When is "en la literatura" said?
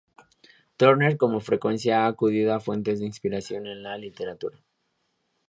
3.67-4.57